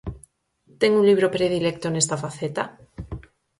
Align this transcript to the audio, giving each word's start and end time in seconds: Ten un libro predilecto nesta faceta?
Ten 0.79 0.91
un 0.99 1.03
libro 1.09 1.27
predilecto 1.35 1.87
nesta 1.89 2.21
faceta? 2.23 2.63